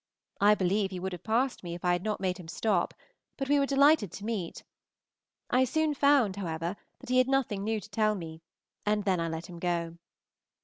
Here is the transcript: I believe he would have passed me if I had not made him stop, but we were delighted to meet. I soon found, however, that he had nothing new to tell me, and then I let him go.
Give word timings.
I 0.39 0.55
believe 0.55 0.89
he 0.89 0.99
would 0.99 1.11
have 1.11 1.21
passed 1.23 1.63
me 1.63 1.75
if 1.75 1.85
I 1.85 1.91
had 1.91 2.01
not 2.03 2.19
made 2.19 2.39
him 2.39 2.47
stop, 2.47 2.95
but 3.37 3.47
we 3.49 3.59
were 3.59 3.67
delighted 3.67 4.11
to 4.13 4.25
meet. 4.25 4.63
I 5.51 5.63
soon 5.63 5.93
found, 5.93 6.37
however, 6.37 6.75
that 7.01 7.09
he 7.09 7.19
had 7.19 7.27
nothing 7.27 7.63
new 7.63 7.79
to 7.79 7.89
tell 7.91 8.15
me, 8.15 8.41
and 8.83 9.03
then 9.05 9.19
I 9.19 9.27
let 9.27 9.45
him 9.45 9.59
go. 9.59 9.97